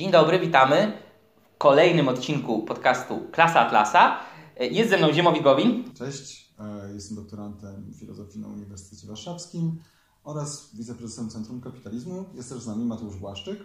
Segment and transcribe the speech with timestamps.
[0.00, 0.92] Dzień dobry, witamy
[1.54, 4.16] w kolejnym odcinku podcastu Klasa Atlasa.
[4.60, 5.84] Jest ze mną Ziemowit Gowin.
[5.98, 9.82] Cześć, e, jestem doktorantem filozofii na Uniwersytecie Warszawskim
[10.24, 12.24] oraz wiceprezesem Centrum Kapitalizmu.
[12.34, 13.58] Jest też z nami Mateusz Błaszczyk.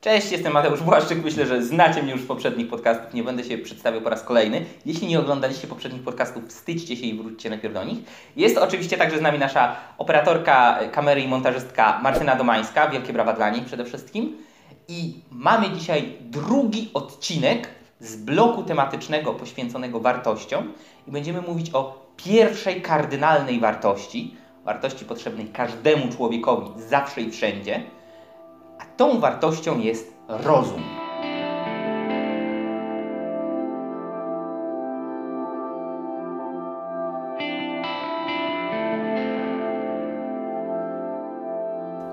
[0.00, 1.24] Cześć, jestem Mateusz Błaszczyk.
[1.24, 3.14] Myślę, że znacie mnie już z poprzednich podcastów.
[3.14, 4.64] Nie będę się przedstawiał po raz kolejny.
[4.86, 7.98] Jeśli nie oglądaliście poprzednich podcastów, wstydźcie się i wróćcie najpierw do nich.
[8.36, 12.88] Jest oczywiście także z nami nasza operatorka kamery i montażystka Martyna Domańska.
[12.88, 14.51] Wielkie brawa dla niej przede wszystkim.
[14.92, 17.68] I mamy dzisiaj drugi odcinek
[18.00, 20.72] z bloku tematycznego poświęconego wartościom
[21.08, 27.82] i będziemy mówić o pierwszej kardynalnej wartości, wartości potrzebnej każdemu człowiekowi zawsze i wszędzie.
[28.78, 30.82] A tą wartością jest rozum.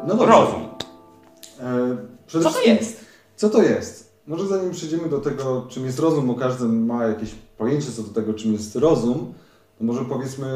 [0.07, 0.25] No dobrze.
[0.25, 0.58] Rozum.
[2.29, 3.05] Przede Co to jest?
[3.35, 4.13] Co to jest?
[4.27, 8.09] Może zanim przejdziemy do tego, czym jest rozum, bo każdy ma jakieś pojęcie co do
[8.09, 9.33] tego, czym jest rozum,
[9.77, 10.47] to może powiedzmy,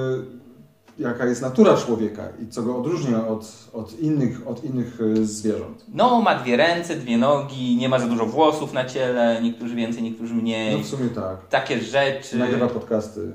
[0.99, 5.85] jaka jest natura człowieka i co go odróżnia od, od, innych, od innych e, zwierząt.
[5.93, 10.03] No, ma dwie ręce, dwie nogi, nie ma za dużo włosów na ciele, niektórzy więcej,
[10.03, 10.77] niektórzy mniej.
[10.77, 11.47] No w sumie tak.
[11.47, 12.37] Takie rzeczy.
[12.37, 13.31] Nagrywa podcasty.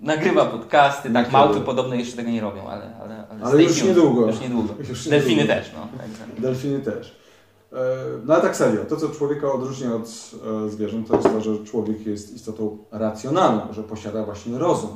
[0.00, 2.96] Nagrywa podcasty, tak, małpy podobno jeszcze tego nie robią, ale...
[3.00, 4.26] Ale, Ale stay już niedługo.
[4.26, 4.74] Już niedługo.
[4.88, 5.54] Już Delfiny niedługo.
[5.54, 5.98] też, no.
[5.98, 6.42] Także.
[6.42, 7.25] Delfiny też.
[7.72, 7.76] E,
[8.26, 10.30] No ale tak serio, to co człowieka odróżnia od
[10.66, 14.90] e, zwierząt, to jest to, że człowiek jest istotą racjonalną, że posiada właśnie rozum.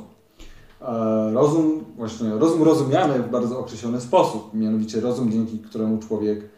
[0.81, 6.49] E, Rozum, właśnie rozum rozumiany w bardzo określony sposób, mianowicie rozum, dzięki któremu człowiek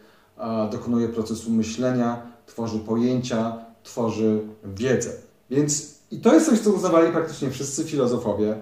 [0.72, 5.10] dokonuje procesu myślenia, tworzy pojęcia, tworzy wiedzę.
[5.50, 8.56] Więc i to jest coś, co uznawali praktycznie wszyscy filozofowie,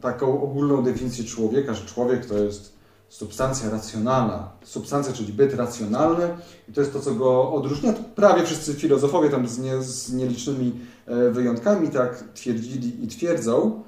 [0.00, 2.77] taką ogólną definicję człowieka, że człowiek to jest
[3.08, 4.50] substancja racjonalna.
[4.64, 6.28] Substancja, czyli byt racjonalny
[6.68, 7.92] i to jest to, co go odróżnia.
[7.92, 13.82] Prawie wszyscy filozofowie tam z, nie, z nielicznymi e, wyjątkami tak twierdzili i twierdzą.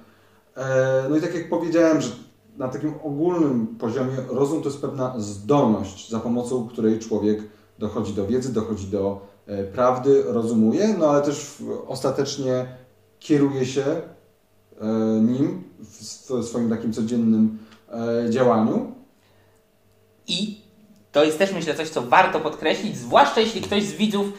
[0.56, 2.10] E, No i tak jak powiedziałem, że
[2.56, 7.42] na takim ogólnym poziomie rozum to jest pewna zdolność, za pomocą której człowiek
[7.78, 11.56] dochodzi do wiedzy, dochodzi do e, prawdy, rozumuje, no ale też
[11.88, 12.66] ostatecznie
[13.18, 13.84] kieruje się
[15.22, 17.58] nim w sw- swoim takim codziennym
[18.30, 18.92] działaniu.
[20.30, 20.60] I
[21.12, 24.32] to jest też myślę coś, co warto podkreślić, zwłaszcza jeśli ktoś z widzów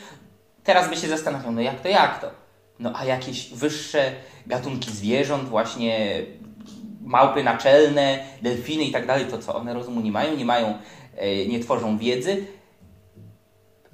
[0.63, 2.27] teraz by się zastanawiał, no jak to, jak to?
[2.79, 4.11] No a jakieś wyższe
[4.47, 6.21] gatunki zwierząt, właśnie
[7.01, 10.77] małpy naczelne, delfiny i tak dalej, to co, one rozumu nie mają, nie mają,
[11.15, 12.45] e, nie tworzą wiedzy.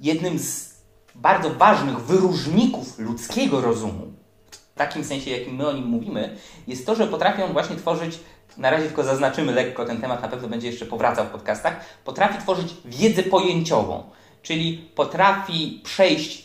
[0.00, 0.78] Jednym z
[1.14, 4.12] bardzo ważnych wyróżników ludzkiego rozumu,
[4.50, 6.36] w takim sensie, jakim my o nim mówimy,
[6.66, 8.18] jest to, że potrafią właśnie tworzyć,
[8.58, 12.38] na razie tylko zaznaczymy lekko ten temat, na pewno będzie jeszcze powracał w podcastach, potrafi
[12.38, 14.02] tworzyć wiedzę pojęciową,
[14.42, 16.44] czyli potrafi przejść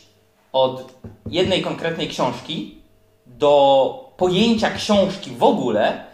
[0.52, 0.94] od
[1.30, 2.78] jednej konkretnej książki
[3.26, 6.04] do pojęcia książki w ogóle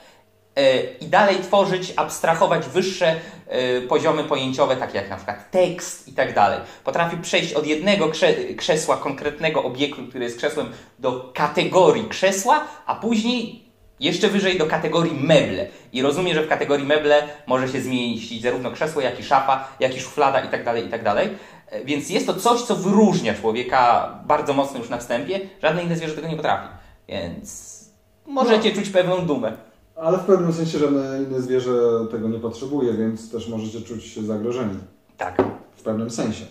[0.56, 3.16] e, i dalej tworzyć, abstrahować wyższe
[3.46, 6.60] e, poziomy pojęciowe, takie jak na przykład tekst i tak dalej.
[6.84, 12.94] Potrafi przejść od jednego krze- krzesła, konkretnego obiektu, który jest krzesłem, do kategorii krzesła, a
[12.94, 13.69] później
[14.00, 15.66] jeszcze wyżej do kategorii meble.
[15.92, 19.96] I rozumie, że w kategorii meble może się zmieścić zarówno krzesło, jak i szafa, jak
[19.96, 21.28] i szuflada i tak dalej, i tak dalej.
[21.70, 25.40] E, Więc jest to coś, co wyróżnia człowieka bardzo mocno już na wstępie.
[25.62, 26.68] Żadne inne zwierzę tego nie potrafi.
[27.08, 27.80] Więc
[28.26, 29.52] możecie czuć pewną dumę.
[29.96, 31.72] Ale w pewnym sensie żadne inne zwierzę
[32.10, 34.78] tego nie potrzebuje, więc też możecie czuć się zagrożeni.
[35.16, 35.42] Tak.
[35.76, 36.44] W pewnym sensie.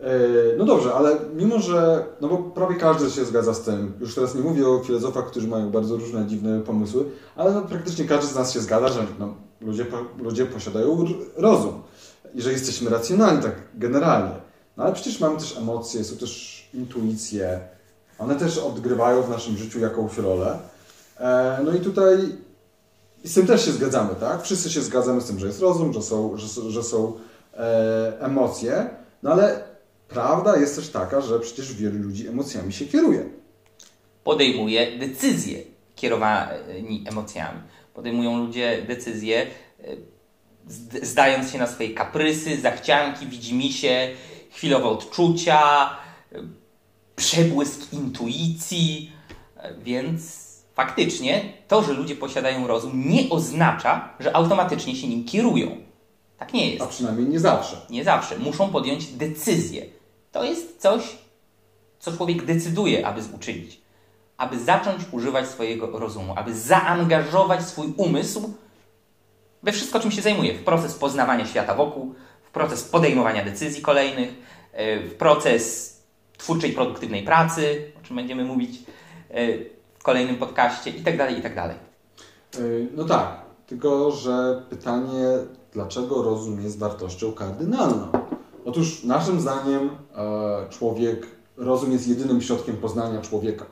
[0.00, 4.14] E, No dobrze, ale mimo, że, no bo prawie każdy się zgadza z tym, już
[4.14, 7.04] teraz nie mówię o filozofach, którzy mają bardzo różne dziwne pomysły,
[7.36, 9.86] ale no praktycznie każdy z nas się zgadza, że no, ludzie,
[10.18, 11.04] ludzie posiadają
[11.36, 11.82] rozum
[12.34, 14.34] i że jesteśmy racjonalni tak generalnie.
[14.76, 17.60] No ale przecież mamy też emocje, są też intuicje,
[18.18, 20.58] one też odgrywają w naszym życiu jakąś rolę.
[21.20, 22.16] E, No i tutaj
[23.24, 24.42] z tym też się zgadzamy, tak?
[24.42, 27.12] Wszyscy się zgadzamy z tym, że jest rozum, że są, że, że są
[27.56, 28.90] e, emocje,
[29.22, 29.67] no ale
[30.08, 33.24] prawda jest też taka, że przecież wielu ludzi emocjami się kieruje.
[34.24, 35.58] Podejmuje decyzje
[35.96, 37.60] kierowani emocjami.
[37.94, 39.42] Podejmują ludzie decyzje
[39.84, 39.96] e,
[40.70, 44.10] zd- zdając się na swoje kaprysy, zachcianki, widzimisię,
[44.50, 45.90] chwilowe odczucia,
[46.32, 46.38] e,
[47.16, 49.12] przebłysk intuicji,
[49.56, 55.76] e, więc faktycznie to, że ludzie posiadają rozum, nie oznacza, że automatycznie się nim kierują.
[56.38, 56.82] Tak nie jest.
[56.82, 57.76] A przynajmniej nie zawsze.
[57.90, 58.38] Nie zawsze.
[58.38, 59.86] Muszą podjąć decyzję.
[60.32, 61.18] To jest coś,
[61.98, 63.80] co człowiek decyduje, aby uczynić.
[64.36, 68.52] Aby zacząć używać swojego rozumu, aby zaangażować swój umysł
[69.62, 70.54] we wszystko, czym się zajmuje.
[70.54, 74.28] W proces poznawania świata wokół, w proces podejmowania decyzji kolejnych,
[74.72, 75.96] e, w proces
[76.38, 78.78] twórczej, produktywnej pracy, o czym będziemy mówić
[79.30, 79.58] e,
[79.98, 81.54] w kolejnym podcaście i tak dalej, i tak.
[82.58, 85.24] Yy, No tak, tylko że pytanie,
[85.72, 88.27] dlaczego rozum jest wartością kardynalną?
[88.68, 91.26] Otóż naszym zdaniem e, człowiek,
[91.56, 93.64] rozum jest jedynym środkiem poznania człowieka.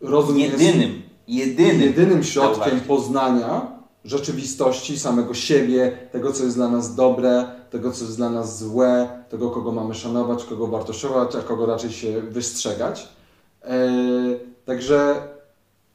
[0.00, 3.72] Rozum jest Jedynym, jedynym, jedynym środkiem poznania
[4.04, 9.08] rzeczywistości, samego siebie, tego, co jest dla nas dobre, tego, co jest dla nas złe,
[9.28, 13.08] tego, kogo mamy szanować, kogo wartościować, a kogo raczej się wystrzegać.
[13.62, 13.88] E,
[14.64, 15.28] także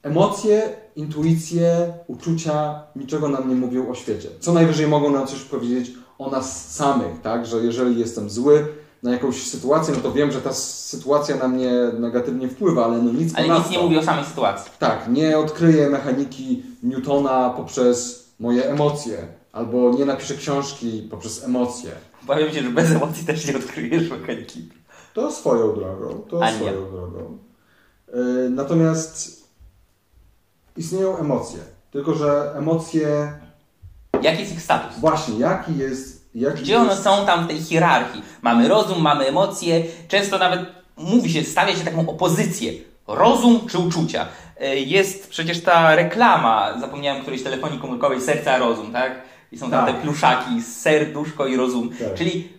[0.04, 4.30] emocje, intuicje, uczucia niczego nam nie mówią o świecie.
[4.40, 7.46] Co najwyżej mogą nam coś powiedzieć o nas samych, tak?
[7.46, 8.68] Że jeżeli jestem zły
[9.04, 13.12] na jakąś sytuację, no to wiem, że ta sytuacja na mnie negatywnie wpływa, ale no
[13.12, 14.72] nic ale nic nie mówi o samej sytuacji.
[14.80, 21.92] Tak, nie odkryję mechaniki Newtona poprzez moje emocje, albo nie napiszę książki poprzez emocje.
[22.24, 24.70] Obawiam się, że bez emocji też nie odkryjesz mechaniki.
[25.14, 26.58] To swoją drogą, to A nie.
[26.58, 27.38] swoją drogą.
[28.14, 29.44] Yy, natomiast
[30.78, 31.60] istnieją emocje,
[31.92, 33.34] tylko że emocje,
[34.26, 35.00] Jaki jest ich status?
[35.00, 36.26] właśnie, jaki jest...
[36.36, 38.22] Jaki Gdzie one jest, są tam w tej hierarchii?
[38.42, 40.60] Mamy rozum, mamy emocje, często nawet
[40.98, 42.72] mówi się, stawia się taką opozycję.
[43.08, 44.26] Rozum czy uczucia?
[44.60, 49.22] E, Jest przecież ta reklama, zapomniałem którejś telefonii komórkowej, serca rozum, tak?
[49.52, 49.96] I są tam Tak.
[49.96, 51.90] te pluszaki, serduszko i rozum.
[51.90, 52.14] Tak.
[52.14, 52.50] Czyli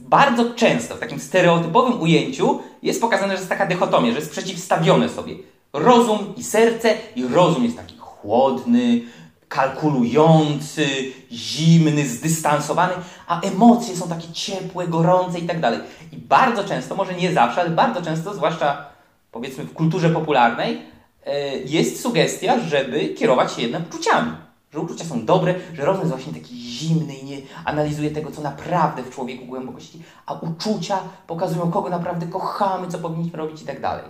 [0.00, 5.08] bardzo często w takim stereotypowym ujęciu jest pokazane, że jest taka dychotomia, że jest przeciwstawione
[5.08, 5.34] sobie
[5.72, 9.00] rozum i serce i rozum jest taki chłodny,
[9.48, 10.86] kalkulujący,
[11.32, 12.92] zimny, zdystansowany,
[13.26, 15.80] a emocje są takie ciepłe, gorące i tak dalej.
[16.12, 18.86] I bardzo często, może nie zawsze, ale bardzo często, zwłaszcza
[19.32, 20.82] powiedzmy w kulturze popularnej,
[21.26, 24.32] e, jest sugestia, żeby kierować się jednak uczuciami.
[24.72, 28.42] Że uczucia są dobre, że rozum jest właśnie taki zimny i nie analizuje tego, co
[28.42, 33.80] naprawdę w człowieku głębokości, a uczucia pokazują, kogo naprawdę kochamy, co powinniśmy robić i tak
[33.80, 34.04] dalej.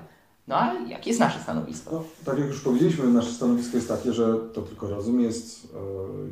[0.48, 1.90] No a jakie jest nasze stanowisko?
[1.92, 5.68] No, tak jak już powiedzieliśmy, nasze stanowisko jest takie, że to tylko rozum jest,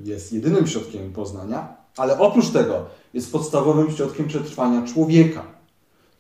[0.05, 2.85] e, jest jedynym środkiem poznania, ale oprócz tego
[3.15, 5.43] jest podstawowym środkiem przetrwania człowieka.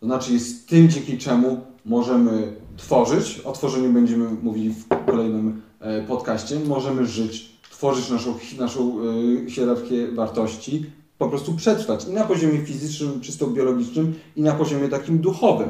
[0.01, 6.03] To znaczy jest tym, dzięki czemu możemy tworzyć, o tworzeniu będziemy mówili w kolejnym e,
[6.03, 8.99] podcaście, możemy żyć, tworzyć naszą, naszą
[9.47, 10.87] e, hierarchię wartości,
[11.19, 15.69] po prostu przetrwać i na poziomie fizycznym, czysto biologicznym i na poziomie takim duchowym.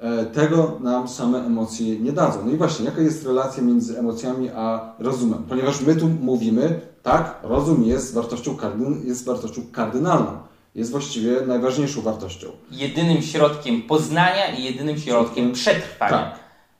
[0.00, 2.38] E, Tego nam same emocje nie dadzą.
[2.46, 5.44] No i właśnie, jaka jest relacja między emocjami a rozumem?
[5.48, 10.30] Ponieważ my tu mówimy, tak, rozum jest wartością, kardyn, jest wartością kardynalną.
[10.74, 12.46] Jest właściwie najważniejszą wartością.
[12.70, 16.10] Jedynym środkiem poznania i jedynym środkiem przetrwania.
[16.10, 16.38] Tak.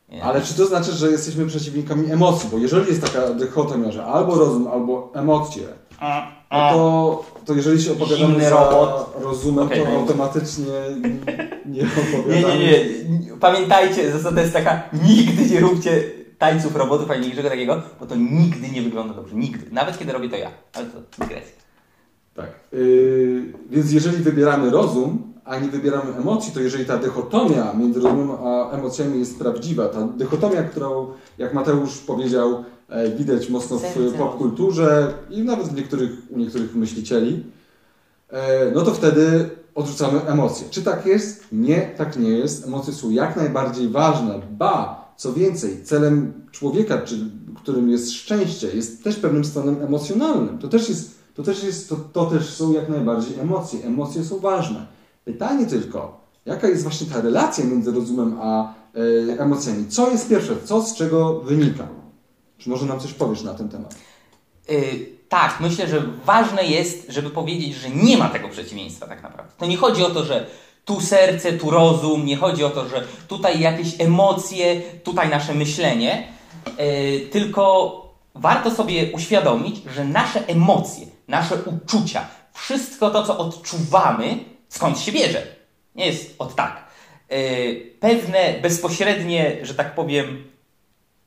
[0.09, 0.25] Nie.
[0.25, 2.49] Ale czy to znaczy, że jesteśmy przeciwnikami emocji?
[2.53, 5.63] Bo jeżeli jest taka dychotomia, że albo rozum, albo emocje,
[6.51, 9.17] no to, to jeżeli się opowiadamy Zimny za robot.
[9.21, 9.97] rozumem, Okej, to no.
[9.97, 10.65] automatycznie
[11.67, 12.59] nie Nie, opowiadamy.
[12.59, 12.69] nie,
[13.19, 13.37] nie.
[13.41, 16.03] Pamiętajcie, zasada jest taka, nigdy nie róbcie
[16.39, 19.35] tańców robotów ani niczego takiego, bo to nigdy nie wygląda dobrze.
[19.37, 19.67] Nigdy.
[19.73, 20.51] Nawet kiedy robię to ja.
[20.75, 21.53] Ale to dygresja.
[22.35, 22.51] Tak.
[22.73, 28.31] Yy, więc jeżeli wybieramy rozum, a nie wybieramy emocji, to jeżeli ta dychotomia między rozumem
[28.31, 31.07] a emocjami jest prawdziwa, ta dychotomia, którą,
[31.39, 32.65] jak Mateusz powiedział,
[33.19, 37.45] widać mocno w popkulturze i nawet w niektórych, u niektórych myślicieli,
[38.31, 40.67] e, no to wtedy odrzucamy emocje.
[40.71, 41.45] Czy tak jest?
[41.53, 42.67] Nie, tak nie jest.
[42.67, 44.41] Emocje są jak najbardziej ważne.
[44.51, 47.17] Ba, co więcej, celem człowieka, czy,
[47.57, 50.59] którym jest szczęście, jest też pewnym stanem emocjonalnym.
[50.59, 53.85] To też jest, to też jest, to, to też są jak najbardziej emocje.
[53.85, 54.87] Emocje są ważne.
[55.25, 58.75] Pytanie tylko, jaka jest właśnie ta relacja między rozumem a
[59.29, 59.87] e, emocjami?
[59.89, 60.57] Co jest pierwsze?
[60.65, 61.98] Co z czego wynika?
[62.59, 63.95] Czy może nam coś powiesz na ten temat?
[64.69, 69.53] Yy, tak, myślę, że ważne jest, żeby powiedzieć, że nie ma tego przeciwieństwa tak naprawdę.
[69.59, 70.47] To nie chodzi o to, że
[70.85, 76.29] tu serce, tu rozum, nie chodzi o to, że tutaj jakieś emocje, tutaj nasze myślenie,
[76.79, 77.95] yy, tylko
[78.35, 84.39] warto sobie uświadomić, że nasze emocje, nasze uczucia, wszystko to, co odczuwamy,
[84.69, 85.47] skąd się bierze.
[85.95, 86.85] Nie jest od tak.
[87.31, 90.45] Yy, pewne bezpośrednie, że tak powiem,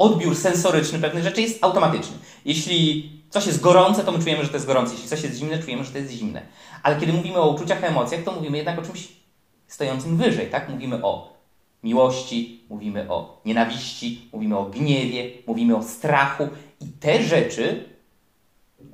[0.01, 2.17] odbiór sensoryczny pewnych rzeczy jest automatyczny.
[2.46, 4.93] Jeśli coś jest gorące, to my czujemy, że to jest gorące.
[4.93, 6.41] Jeśli coś jest zimne, czujemy, że to jest zimne.
[6.84, 9.08] Ale kiedy mówimy o uczuciach, emocjach, to mówimy jednak o czymś
[9.67, 10.70] stojącym wyżej, tak?
[10.70, 11.34] Mówimy o
[11.84, 16.48] miłości, mówimy o nienawiści, mówimy o gniewie, mówimy o strachu
[16.81, 17.89] i te rzeczy,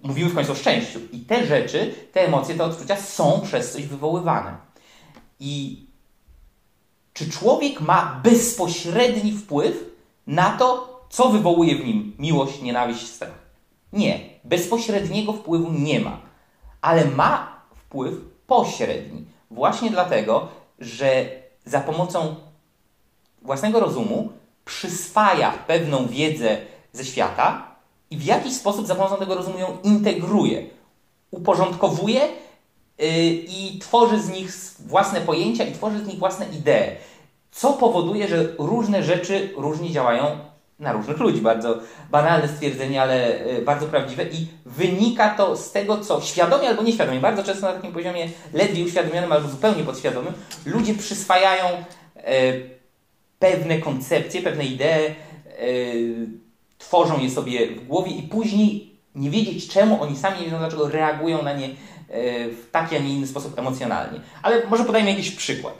[0.03, 3.85] mówimy w końcu o szczęściu, i te rzeczy, te emocje, te odczucia są przez coś
[3.85, 4.57] wywoływane.
[5.39, 5.85] I
[7.13, 9.83] czy człowiek ma bezpośredni wpływ
[10.27, 13.47] na to, co wywołuje w nim miłość, nienawiść, strach?
[13.93, 14.19] Nie.
[14.43, 16.19] Bezpośredniego wpływu nie ma.
[16.81, 18.13] Ale ma wpływ
[18.47, 19.25] pośredni.
[19.51, 20.47] Właśnie dlatego,
[20.79, 21.25] że
[21.65, 22.35] za pomocą
[23.41, 24.29] własnego rozumu
[24.65, 26.57] przyswaja pewną wiedzę
[26.93, 27.75] ze świata
[28.11, 30.69] i w jakiś sposób za pomocą tego rozumu ją integruje,
[31.31, 32.21] uporządkowuje
[32.97, 36.95] yy, i tworzy z nich własne pojęcia i tworzy z nich własne idee.
[37.51, 40.39] Co powoduje, że różne rzeczy różnie działają
[40.79, 41.41] na różnych ludzi.
[41.41, 41.79] Bardzo
[42.11, 47.19] banalne stwierdzenie, ale y, bardzo prawdziwe i wynika to z tego, co świadomie albo nieświadomie,
[47.19, 50.33] bardzo często na takim poziomie ledwie uświadomionym albo zupełnie podświadomym,
[50.65, 51.65] ludzie przyswajają
[52.17, 52.69] y,
[53.39, 55.15] pewne koncepcje, pewne idee,
[55.61, 56.27] y,
[56.77, 60.89] tworzą je sobie w głowie i później nie wiedzieć czemu, oni sami nie wiedzą dlaczego
[60.89, 61.69] reagują na nie
[62.51, 64.19] w taki, a nie inny sposób emocjonalnie.
[64.41, 65.73] Ale może podajmy jakiś przykład.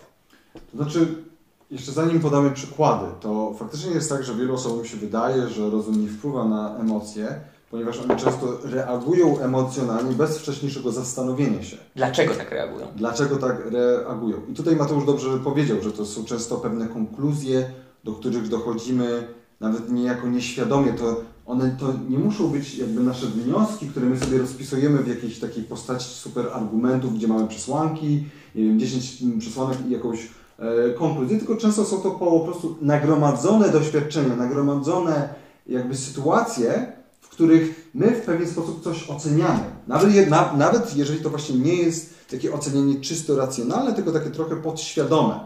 [0.71, 1.23] To znaczy,
[1.71, 6.01] jeszcze zanim podamy przykłady, to faktycznie jest tak, że wielu osobom się wydaje, że rozum
[6.01, 7.39] nie wpływa na emocje,
[7.71, 11.77] ponieważ one często reagują emocjonalnie bez wcześniejszego zastanowienia się.
[11.95, 12.87] Dlaczego tak reagują?
[12.95, 14.37] Dlaczego tak reagują?
[14.49, 17.69] I tutaj Mateusz dobrze powiedział, że to są często pewne konkluzje,
[18.03, 19.27] do których dochodzimy
[19.59, 20.93] nawet niejako nieświadomie.
[20.93, 25.39] To one to nie muszą być jakby nasze wnioski, które my sobie rozpisujemy w jakiejś
[25.39, 30.27] takiej postaci super argumentów, gdzie mamy przesłanki, nie wiem, 10 przesłanek i jakąś
[30.59, 35.29] E, konkluzje, tylko często są to po prostu nagromadzone doświadczenia, nagromadzone
[35.67, 39.63] jakby sytuacje, w których my w pewien sposób coś oceniamy.
[39.87, 44.55] Nawet, na, nawet jeżeli to właśnie nie jest takie ocenianie czysto racjonalne, tylko takie trochę
[44.55, 45.39] podświadome.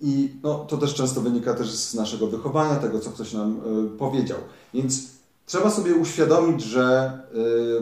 [0.00, 3.60] I no, to też często wynika też z naszego wychowania, tego co ktoś nam
[3.94, 4.38] y, powiedział.
[4.74, 5.02] Więc
[5.46, 7.12] trzeba sobie uświadomić, że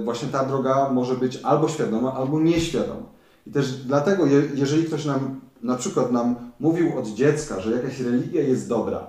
[0.01, 3.07] y, właśnie ta droga może być albo świadoma, albo nieświadoma.
[3.47, 8.01] I też dlatego, je, jeżeli ktoś nam na przykład nam mówił od dziecka, że jakaś
[8.01, 9.07] religia jest dobra,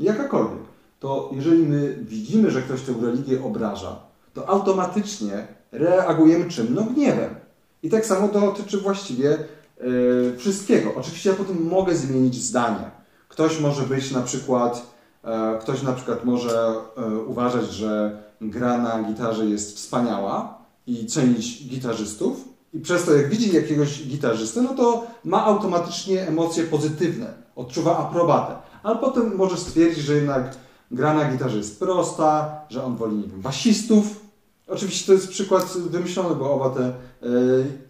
[0.00, 0.62] jakakolwiek,
[1.00, 4.00] to jeżeli my widzimy, że ktoś tę religię obraża,
[4.34, 6.74] to automatycznie reagujemy czym?
[6.74, 7.34] No gniewem.
[7.82, 9.38] I tak samo to dotyczy właściwie
[9.80, 10.94] yy, wszystkiego.
[10.94, 12.90] Oczywiście ja potem mogę zmienić zdanie.
[13.28, 14.86] Ktoś może być na przykład,
[15.24, 21.68] yy, ktoś na przykład może yy, uważać, że gra na gitarze jest wspaniała i cenić
[21.68, 27.98] gitarzystów, i przez to, jak widzi jakiegoś gitarzystę, no to ma automatycznie emocje pozytywne, odczuwa
[27.98, 28.56] aprobatę.
[28.82, 30.56] Ale potem może stwierdzić, że jednak
[30.90, 34.20] gra na gitarze jest prosta, że on woli, nie wiem, basistów.
[34.68, 36.94] Oczywiście to jest przykład wymyślony, bo oba te e,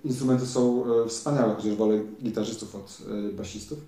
[0.05, 3.79] instrumenty są e, wspaniałe, chociaż wolę gitarzystów od e, basistów.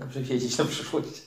[0.00, 1.26] Dobrze wiedzieć na przyszłość.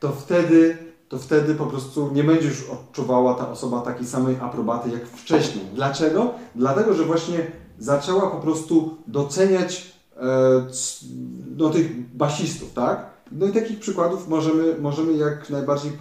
[0.00, 0.76] To wtedy,
[1.08, 5.64] to wtedy po prostu nie będzie już odczuwała ta osoba takiej samej aprobaty jak wcześniej.
[5.74, 6.34] Dlaczego?
[6.54, 7.46] Dlatego, że właśnie
[7.78, 10.20] zaczęła po prostu doceniać e,
[11.56, 13.06] no, tych basistów, tak?
[13.32, 15.92] No i takich przykładów możemy, możemy jak najbardziej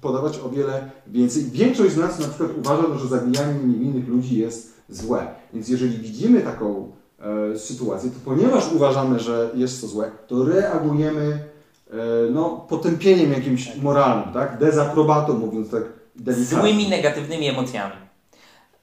[0.00, 1.44] podawać o wiele więcej.
[1.44, 5.26] Większość z nas na przykład uważa, że zabijanie niewinnych ludzi jest złe.
[5.54, 6.92] Więc jeżeli widzimy taką
[7.52, 11.38] e, sytuację, to ponieważ uważamy, że jest to złe, to reagujemy
[11.90, 11.94] e,
[12.30, 14.58] no, potępieniem jakimś moralnym, tak?
[14.58, 15.82] Dezaprobatą, mówiąc tak
[16.16, 16.60] delikatnie.
[16.60, 17.94] Złymi, negatywnymi emocjami.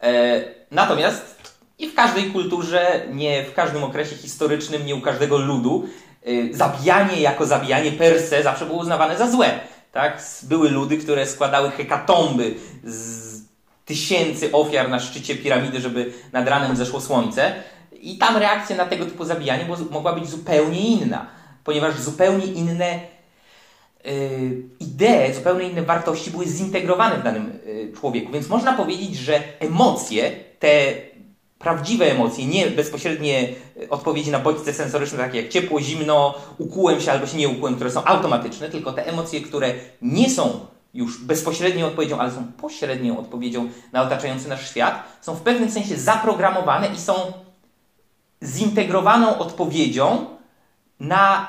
[0.01, 1.40] E, natomiast
[1.81, 5.87] i w każdej kulturze, nie w każdym okresie historycznym, nie u każdego ludu,
[6.25, 9.59] yy, zabijanie jako zabijanie per se zawsze było uznawane za złe.
[9.91, 10.23] Tak?
[10.43, 13.41] Były ludy, które składały hekatomby z
[13.85, 17.53] tysięcy ofiar na szczycie piramidy, żeby nad ranem zeszło słońce.
[18.01, 21.25] I tam reakcja na tego typu zabijanie mogła być zupełnie inna,
[21.63, 22.99] ponieważ zupełnie inne
[24.05, 24.11] yy,
[24.79, 28.31] idee, zupełnie inne wartości były zintegrowane w danym yy, człowieku.
[28.31, 30.93] Więc można powiedzieć, że emocje, te
[31.61, 33.49] prawdziwe emocje, nie bezpośrednie
[33.83, 37.75] e, odpowiedzi na bodźce sensoryczne, takie jak ciepło, zimno, ukułem się albo się nie ukułem,
[37.75, 40.59] które są automatyczne, tylko te emocje, które nie są
[40.93, 45.97] już bezpośrednią odpowiedzią, ale są pośrednią odpowiedzią na otaczający nasz świat, są w pewnym sensie
[45.97, 47.13] zaprogramowane i są
[48.43, 50.25] zintegrowaną odpowiedzią
[50.99, 51.47] na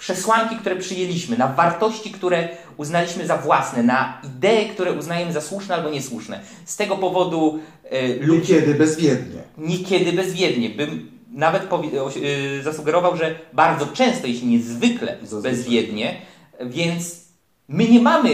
[0.00, 5.74] przesłanki, które przyjęliśmy, na wartości, które uznaliśmy za własne, na idee, które uznajemy za słuszne
[5.74, 6.40] albo niesłuszne.
[6.64, 8.54] Z tego powodu e, ludzie...
[8.54, 9.42] Niekiedy bezwiednie.
[9.58, 10.70] Niekiedy bezwiednie.
[10.70, 16.16] Bym nawet e, zasugerował, że bardzo często, jeśli niezwykle bezwiednie,
[16.60, 17.20] więc
[17.68, 18.30] my nie mamy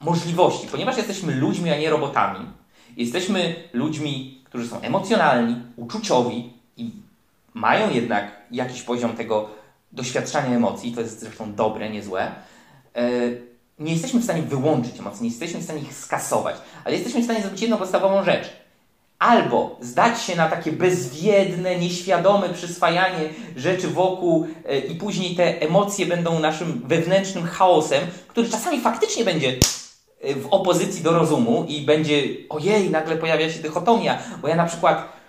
[0.00, 2.46] możliwości, ponieważ jesteśmy ludźmi, a nie robotami.
[2.96, 6.90] Jesteśmy ludźmi, którzy są emocjonalni, uczuciowi i
[7.54, 9.59] mają jednak jakiś poziom tego
[9.92, 12.32] doświadczania emocji, to jest zresztą dobre, nie złe,
[12.96, 13.10] e,
[13.78, 17.24] nie jesteśmy w stanie wyłączyć emocji, nie jesteśmy w stanie ich skasować, ale jesteśmy w
[17.24, 18.60] stanie zrobić jedną podstawową rzecz.
[19.18, 26.06] Albo zdać się na takie bezwiedne, nieświadome przyswajanie rzeczy wokół e, i później te emocje
[26.06, 29.56] będą naszym wewnętrznym chaosem, który czasami faktycznie będzie
[30.20, 34.66] e, w opozycji do rozumu i będzie ojej, nagle pojawia się dychotomia, bo ja na
[34.66, 35.20] przykład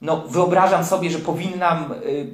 [0.00, 2.26] no, wyobrażam sobie, że powinnam y,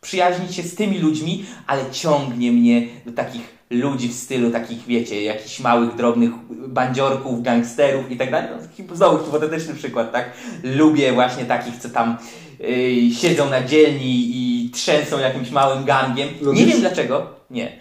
[0.00, 5.22] przyjaźnić się z tymi ludźmi, ale ciągnie mnie do takich ludzi w stylu takich, wiecie,
[5.22, 6.30] jakichś małych, drobnych
[6.68, 8.50] bandziorków, gangsterów i tak dalej.
[8.88, 10.30] No, znowu hipotetyczny przykład, tak?
[10.62, 12.16] Lubię właśnie takich, co tam
[12.60, 16.28] yy, siedzą na dzielni i trzęsą jakimś małym gangiem.
[16.40, 16.60] Lubisz?
[16.60, 17.72] Nie wiem dlaczego, nie.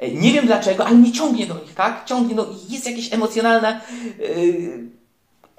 [0.00, 2.04] E, Nie wiem dlaczego, ale mnie ciągnie do nich, tak?
[2.06, 3.80] Ciągnie, no jest jakieś emocjonalna
[4.18, 5.01] yy,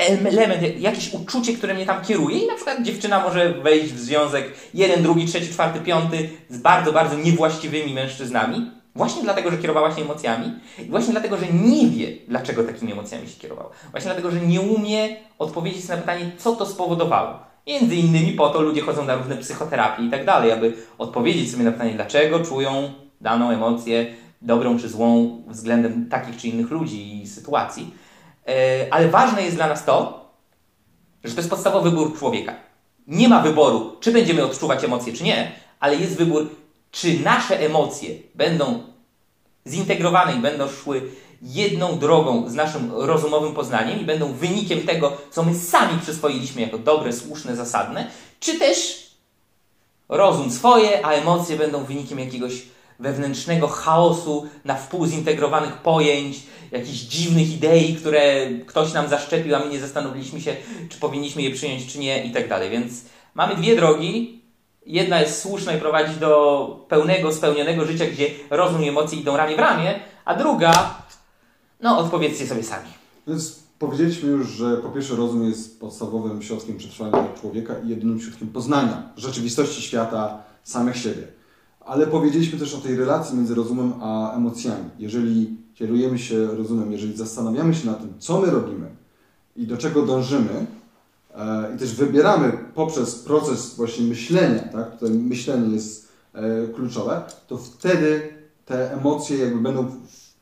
[0.07, 4.53] element, jakieś uczucie, które mnie tam kieruje i na przykład dziewczyna może wejść w związek
[4.73, 10.01] jeden, drugi, trzeci, czwarty, piąty z bardzo, bardzo niewłaściwymi mężczyznami, właśnie dlatego, że kierowała się
[10.01, 13.69] emocjami i właśnie dlatego, że nie wie, dlaczego takimi emocjami się kierowała.
[13.91, 17.39] Właśnie dlatego, że nie umie odpowiedzieć na pytanie, co to spowodowało.
[17.67, 21.63] Między innymi po to ludzie chodzą na różne psychoterapie i tak dalej, aby odpowiedzieć sobie
[21.63, 24.05] na pytanie, dlaczego czują daną emocję,
[24.41, 27.93] dobrą czy złą, względem takich czy innych ludzi i sytuacji.
[28.47, 30.25] E, Ale ważne jest dla nas to,
[31.23, 32.55] że to jest podstawowy wybór człowieka.
[33.07, 36.49] Nie ma wyboru, czy będziemy odczuwać emocje, czy nie, ale jest wybór,
[36.91, 38.83] czy nasze emocje będą
[39.67, 41.01] zintegrowane i będą szły
[41.41, 46.77] jedną drogą z naszym rozumowym poznaniem i będą wynikiem tego, co my sami przyswoiliśmy jako
[46.77, 48.07] dobre, słuszne, zasadne,
[48.39, 49.07] czy też
[50.09, 52.65] rozum swoje, a emocje będą wynikiem jakiegoś
[52.99, 59.69] wewnętrznego chaosu na wpół zintegrowanych pojęć, jakichś dziwnych idei, które ktoś nam zaszczepił, a my
[59.69, 60.55] nie zastanowiliśmy się,
[60.89, 62.69] czy powinniśmy je przyjąć, czy nie i tak dalej.
[62.69, 64.41] Więc mamy dwie drogi.
[64.85, 69.55] Jedna jest słuszna i prowadzi do pełnego, spełnionego życia, gdzie rozum i emocje idą ramię
[69.55, 71.01] w ramię, a druga,
[71.81, 72.89] no odpowiedzcie sobie sami.
[73.27, 78.47] Więc powiedzieliśmy już, że po pierwsze rozum jest podstawowym środkiem przetrwania człowieka i jedynym środkiem
[78.47, 81.27] poznania rzeczywistości świata, samych siebie.
[81.85, 84.89] Ale powiedzieliśmy też o tej relacji między rozumem a emocjami.
[84.99, 88.87] Jeżeli kierujemy się rozumem, jeżeli zastanawiamy się nad tym, co my robimy
[89.55, 90.65] i do czego dążymy,
[91.35, 94.91] e, i też wybieramy poprzez proces właśnie myślenia, tak?
[94.91, 98.33] tutaj myślenie jest e, kluczowe, to wtedy
[98.65, 99.91] te emocje jakby będą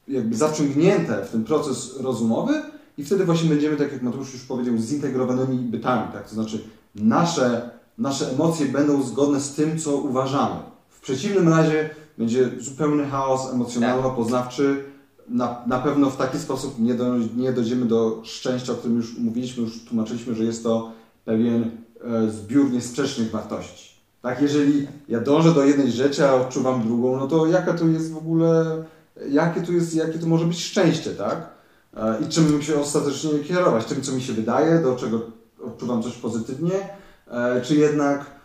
[0.07, 2.53] jakby zaciągnięte w ten proces rozumowy
[2.97, 6.29] i wtedy właśnie będziemy, tak jak Mateusz już powiedział, zintegrowanymi bytami, tak?
[6.29, 6.63] To znaczy
[6.95, 10.55] nasze, nasze emocje będą zgodne z tym, co uważamy.
[11.01, 14.83] W przeciwnym razie będzie zupełny chaos emocjonalno-poznawczy.
[15.29, 19.17] Na, na pewno w taki sposób nie, do, nie dojdziemy do szczęścia, o którym już
[19.17, 20.91] mówiliśmy, już tłumaczyliśmy, że jest to
[21.25, 21.71] pewien
[22.03, 24.01] e, zbiór niesprzecznych wartości.
[24.21, 28.11] Tak, jeżeli ja dążę do jednej rzeczy, a odczuwam drugą, no to jaka to jest
[28.13, 28.83] w ogóle,
[29.29, 31.49] jakie tu jest, jakie to może być szczęście, tak?
[31.97, 33.85] E, I czym się ostatecznie kierować?
[33.85, 35.21] Tym, co mi się wydaje, do czego
[35.65, 36.89] odczuwam coś pozytywnie,
[37.27, 38.40] e, czy jednak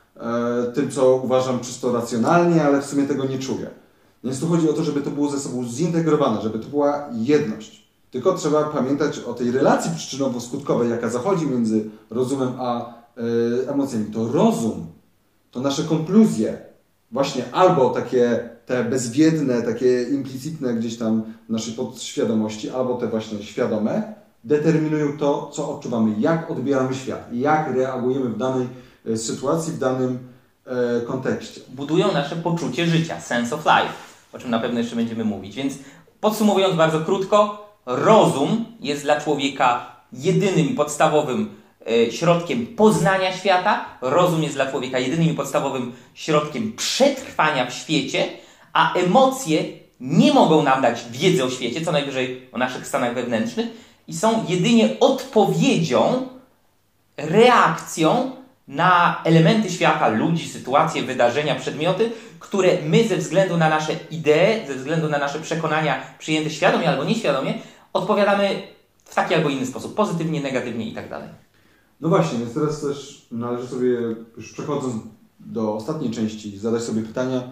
[0.74, 3.70] tym, co uważam czysto racjonalnie, ale w sumie tego nie czuję.
[4.24, 7.86] Więc tu chodzi o to, żeby to było ze sobą zintegrowane, żeby to była jedność.
[8.10, 12.94] Tylko trzeba pamiętać o tej relacji przyczynowo-skutkowej, jaka zachodzi między rozumem a
[13.66, 14.04] e, emocjami.
[14.04, 14.86] To rozum,
[15.50, 16.58] to nasze konkluzje,
[17.12, 23.42] właśnie albo takie te bezwiedne, takie implicitne gdzieś tam w naszej podświadomości, albo te właśnie
[23.42, 28.68] świadome, determinują to, co odczuwamy, jak odbieramy świat, jak reagujemy w danej
[29.12, 30.18] e, sytuacji, w danym
[30.66, 31.60] e, kontekście.
[31.68, 33.94] budują nasze poczucie życia, sense of life,
[34.32, 35.56] o czym na pewno jeszcze będziemy mówić.
[35.56, 35.74] Więc
[36.20, 41.50] podsumowując bardzo krótko, rozum jest dla człowieka jedynym podstawowym
[41.86, 48.28] e, środkiem poznania świata, rozum jest dla człowieka jedynym i podstawowym środkiem przetrwania w świecie,
[48.72, 49.64] a emocje
[50.00, 53.66] nie mogą nam dać wiedzy o świecie, co najwyżej o naszych stanach wewnętrznych
[54.08, 56.28] i są jedynie odpowiedzią
[57.16, 58.30] reakcją
[58.68, 64.74] na elementy świata, ludzi, sytuacje, wydarzenia, przedmioty, które my ze względu na nasze idee, ze
[64.74, 67.54] względu na nasze przekonania przyjęte świadomie albo nieświadomie,
[67.92, 68.62] odpowiadamy
[69.04, 71.28] w taki albo inny sposób, pozytywnie, negatywnie i tak dalej.
[72.00, 73.88] No właśnie, więc teraz też należy sobie,
[74.36, 74.94] już przechodząc
[75.40, 77.42] do ostatniej części, zadać sobie pytania,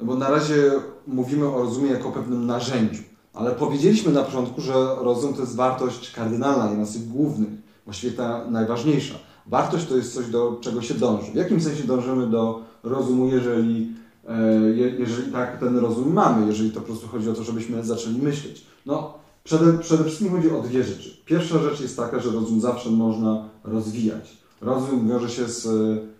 [0.00, 0.70] no bo na razie
[1.06, 3.02] mówimy o rozumie jako pewnym narzędziu,
[3.34, 7.48] ale powiedzieliśmy na początku, że rozum to jest wartość kardynalna, jedna z tych głównych,
[7.84, 9.14] właściwie ta najważniejsza.
[9.46, 11.32] Wartość to jest coś, do czego się dąży.
[11.32, 13.92] W jakim sensie dążymy do rozumu, jeżeli,
[14.28, 17.84] e, je, jeżeli tak ten rozum mamy, jeżeli to po prostu chodzi o to, żebyśmy
[17.84, 18.66] zaczęli myśleć?
[18.86, 21.16] No, przede, przede wszystkim chodzi o dwie rzeczy.
[21.24, 24.36] Pierwsza rzecz jest taka, że rozum zawsze można rozwijać.
[24.60, 25.62] Rozum wiąże się z,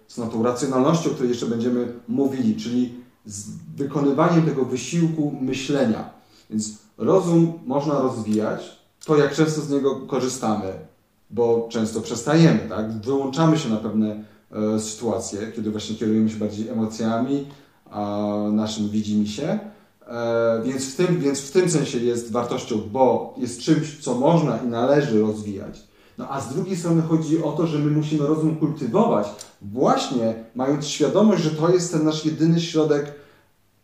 [0.08, 2.94] z tą racjonalnością, o której jeszcze będziemy mówili, czyli
[3.26, 6.10] z wykonywaniem tego wysiłku myślenia.
[6.50, 10.72] Więc rozum można rozwijać, to jak często z niego korzystamy,
[11.34, 12.92] bo często przestajemy, tak?
[12.92, 17.46] Wyłączamy się na pewne e, sytuacje, kiedy właśnie kierujemy się bardziej emocjami,
[17.90, 19.58] a naszym widzimy się.
[20.08, 24.56] E, więc, w tym, więc w tym sensie jest wartością, bo jest czymś, co można
[24.58, 25.82] i należy rozwijać.
[26.18, 29.26] No a z drugiej strony chodzi o to, że my musimy rozum kultywować,
[29.62, 33.14] właśnie mając świadomość, że to jest ten nasz jedyny środek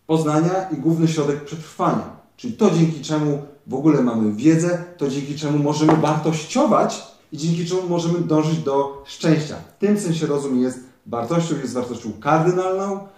[0.06, 2.20] poznania i główny środek przetrwania.
[2.36, 7.66] Czyli to, dzięki czemu w ogóle mamy wiedzę, to dzięki czemu możemy wartościować i dzięki
[7.66, 9.56] czemu możemy dążyć do szczęścia.
[9.76, 13.08] W tym sensie rozum jest wartością, jest wartością kardynalną.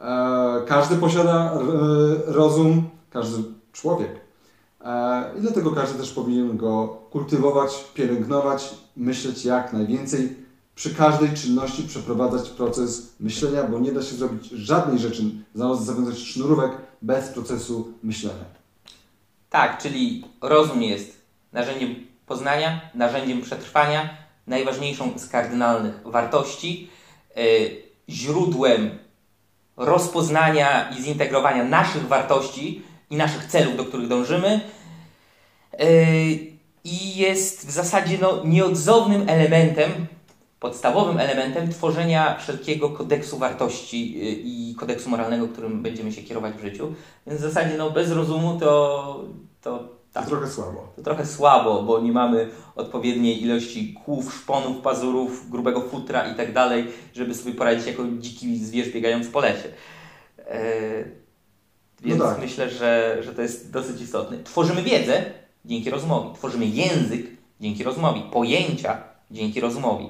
[0.00, 1.58] E, każdy posiada e,
[2.26, 4.10] rozum, każdy człowiek.
[4.84, 10.42] E, I dlatego każdy też powinien go kultywować, pielęgnować, myśleć jak najwięcej.
[10.74, 15.22] Przy każdej czynności przeprowadzać proces myślenia, bo nie da się zrobić żadnej rzeczy,
[15.54, 18.44] zawiązać sznurówek bez procesu myślenia.
[19.50, 21.16] Tak, czyli rozum jest
[21.52, 21.94] narzędziem
[22.26, 26.90] poznania, narzędziem przetrwania, najważniejszą z kardynalnych wartości,
[27.36, 27.42] yy,
[28.08, 28.98] źródłem
[29.76, 34.60] rozpoznania i zintegrowania naszych wartości i naszych celów, do których dążymy.
[35.78, 35.86] Yy,
[36.84, 40.06] I jest w zasadzie no, nieodzownym elementem,
[40.60, 46.60] podstawowym elementem tworzenia wszelkiego kodeksu wartości yy, i kodeksu moralnego, którym będziemy się kierować w
[46.60, 46.94] życiu.
[47.26, 49.24] Więc w zasadzie no, bez rozumu to,
[49.60, 50.24] to tak.
[50.24, 50.92] To trochę słabo.
[50.96, 56.52] To trochę słabo, bo nie mamy odpowiedniej ilości kłów, szponów, pazurów, grubego futra i tak
[56.52, 59.68] dalej, żeby sobie poradzić jako dziki zwierz biegając po lesie.
[60.48, 61.04] Eee,
[62.00, 62.40] więc no tak.
[62.40, 64.42] myślę, że, że to jest dosyć istotne.
[64.44, 65.24] Tworzymy wiedzę
[65.64, 67.26] dzięki rozumowi, tworzymy język
[67.60, 70.06] dzięki rozumowi, pojęcia dzięki rozumowi.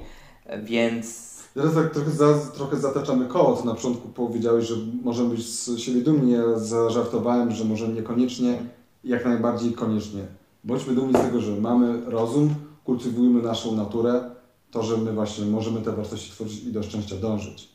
[0.47, 3.63] E, więc Teraz tak trochę, za, trochę zataczamy koło.
[3.65, 6.33] Na początku powiedziałeś, że możemy być z siebie dumni.
[6.33, 8.59] Ja zażartowałem, że może niekoniecznie
[9.05, 10.23] jak najbardziej koniecznie.
[10.65, 14.31] Bądźmy dumni z tego, że mamy rozum, kultywujmy naszą naturę,
[14.71, 17.69] to, że my właśnie możemy te wartości tworzyć i do szczęścia dążyć.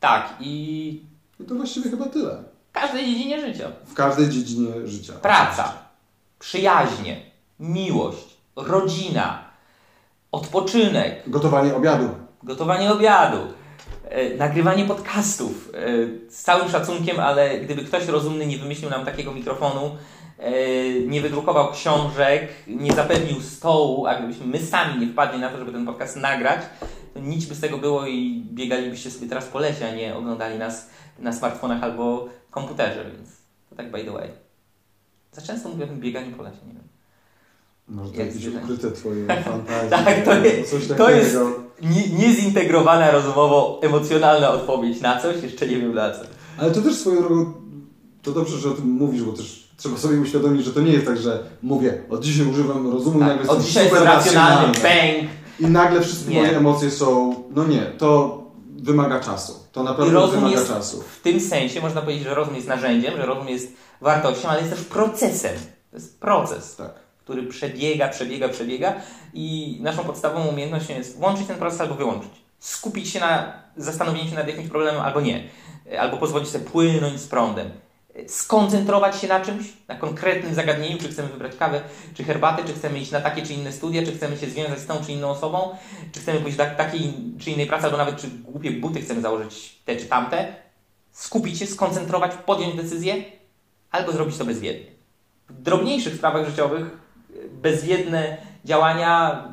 [0.00, 1.02] Tak, i...
[1.40, 2.44] I to właściwie chyba tyle.
[2.68, 3.68] W każdej dziedzinie życia.
[3.86, 5.12] W każdej dziedzinie życia.
[5.12, 5.84] Praca, oczywiście.
[6.38, 9.44] przyjaźnie, miłość, rodzina,
[10.32, 11.22] odpoczynek.
[11.26, 12.08] Gotowanie obiadu.
[12.42, 13.38] Gotowanie obiadu
[14.38, 15.70] nagrywanie podcastów.
[15.74, 15.80] E,
[16.30, 19.96] z całym szacunkiem, ale gdyby ktoś rozumny nie wymyślił nam takiego mikrofonu,
[20.38, 20.52] e,
[21.00, 25.72] nie wydrukował książek, nie zapewnił stołu, a gdybyśmy my sami nie wpadli na to, żeby
[25.72, 26.60] ten podcast nagrać,
[27.14, 30.58] to nic by z tego było i biegalibyście sobie teraz po lesie, a nie oglądali
[30.58, 33.28] nas na smartfonach albo komputerze, więc
[33.70, 34.28] to tak by the way.
[35.32, 36.81] Za często mówię o tym bieganiu po lesie, nie wiem.
[37.88, 39.90] Może to jakieś ukryte Twoje fantazje.
[40.04, 41.36] tak, to jest, to jest
[42.18, 46.20] niezintegrowana rozumowo emocjonalna odpowiedź na coś, jeszcze nie wiem na co.
[46.58, 47.52] Ale to też swoją drogą,
[48.22, 51.06] to dobrze, że o tym mówisz, bo też trzeba sobie uświadomić, że to nie jest
[51.06, 55.30] tak, że mówię, od dzisiaj używam rozumu tak, i nagle od dzisiaj super racjonalny, bang.
[55.60, 56.40] I nagle wszystkie nie.
[56.40, 58.42] moje emocje są, no nie, to
[58.76, 59.54] wymaga czasu.
[59.72, 61.02] To naprawdę wymaga jest, czasu.
[61.18, 64.72] W tym sensie można powiedzieć, że rozum jest narzędziem, że rozum jest wartością, ale jest
[64.72, 65.56] też procesem.
[65.90, 66.76] To jest proces.
[66.76, 67.01] Tak
[67.32, 68.94] który przebiega, przebiega, przebiega
[69.34, 72.30] i naszą podstawową umiejętnością jest włączyć ten proces albo wyłączyć.
[72.58, 75.48] Skupić się na zastanowieniu się nad jakimś problemem albo nie.
[75.98, 77.70] Albo pozwolić sobie płynąć z prądem.
[78.26, 81.80] Skoncentrować się na czymś, na konkretnym zagadnieniu, czy chcemy wybrać kawę,
[82.14, 84.86] czy herbatę, czy chcemy iść na takie czy inne studia, czy chcemy się związać z
[84.86, 85.76] tą czy inną osobą,
[86.12, 89.78] czy chcemy pójść do takiej czy innej pracy, albo nawet czy głupie buty chcemy założyć
[89.84, 90.54] te czy tamte.
[91.12, 93.24] Skupić się, skoncentrować, podjąć decyzję,
[93.90, 94.92] albo zrobić to bezwiednie.
[95.48, 97.01] W drobniejszych sprawach życiowych
[97.62, 99.44] bezwiedne działania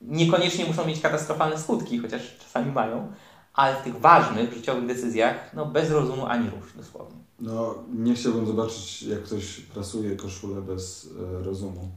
[0.00, 3.12] niekoniecznie muszą mieć katastrofalne skutki, chociaż czasami mają,
[3.54, 7.16] ale w tych ważnych życiowych decyzjach, no bez rozumu ani rusz dosłownie.
[7.40, 11.08] No, nie chciałbym zobaczyć, jak ktoś prasuje koszulę bez
[11.40, 11.88] e, rozumu.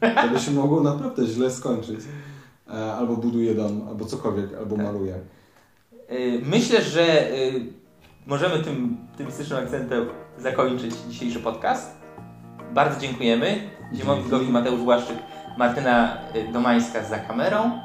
[0.00, 2.00] To by się mogło naprawdę źle skończyć.
[2.68, 4.84] E, albo buduje dom, albo cokolwiek, albo tak.
[4.84, 5.14] maluje.
[6.08, 7.34] E, myślę, że e,
[8.26, 10.06] możemy tym optymistycznym akcentem
[10.38, 11.90] zakończyć dzisiejszy podcast.
[12.74, 13.70] Bardzo dziękujemy.
[13.94, 15.16] Zimowy Goki, Mateusz Błaszczyk,
[15.56, 17.80] Martyna y, Domańska za kamerą.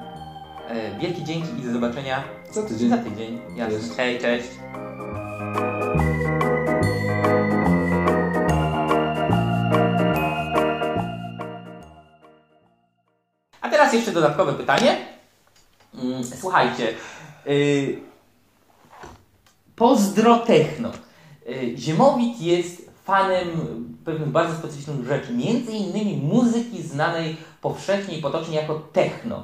[0.68, 2.90] E, wielkie dzięki i do zobaczenia za tydzień.
[2.90, 3.42] Za tydzień.
[3.56, 3.96] Jasne.
[3.98, 4.48] Hej, cześć.
[13.62, 14.98] A teraz jeszcze dodatkowe pytanie.
[16.04, 16.94] Mm, słuchajcie.
[17.46, 18.00] Yy,
[19.76, 20.92] pozdrotechno.
[21.76, 23.48] Ziemowit jest fanem
[24.06, 29.44] pewnych bardzo specyficznych rzeczy, między innymi muzyki znanej powszechnie i potocznie jako techno.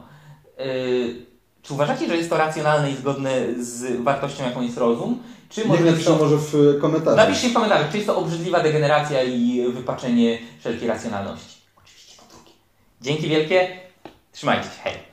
[0.58, 1.26] Yy,
[1.62, 5.24] czy uważacie, że jest to racjonalne i zgodne z wartością, jaką jest rozum?
[5.50, 7.28] Czy może Niech to może w komentarzach.
[7.28, 11.62] Napiszcie w komentarzach, czy jest to obrzydliwa degeneracja i wypaczenie wszelkiej racjonalności.
[11.84, 12.52] Oczywiście to drugie.
[13.02, 13.68] Dzięki wielkie,
[14.32, 15.11] trzymajcie się, hej.